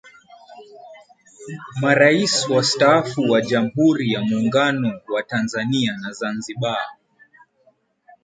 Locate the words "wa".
3.21-3.41, 5.13-5.23